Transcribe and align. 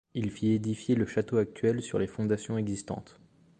Il 0.15 0.31
fit 0.31 0.53
édifier 0.53 0.95
le 0.95 1.05
château 1.05 1.37
actuel 1.37 1.83
sur 1.83 1.99
les 1.99 2.07
fondations 2.07 2.57
existantes. 2.57 3.19